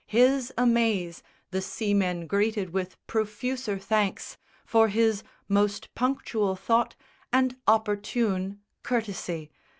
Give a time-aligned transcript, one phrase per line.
[0.07, 1.21] His amaze
[1.51, 4.35] The seamen greeted with profuser thanks
[4.65, 6.95] For his most punctual thought
[7.31, 9.51] and opportune Courtesy.